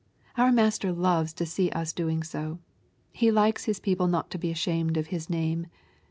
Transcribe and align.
Our 0.35 0.51
Master 0.51 0.91
loves 0.91 1.31
to 1.33 1.45
see 1.45 1.69
us 1.69 1.93
doing 1.93 2.23
so. 2.23 2.57
He 3.11 3.29
likes 3.29 3.65
His 3.65 3.79
people 3.79 4.07
not 4.07 4.31
to 4.31 4.39
be 4.39 4.49
ashamed 4.49 4.97
of 4.97 5.05
His 5.13 5.29
name. 5.29 5.67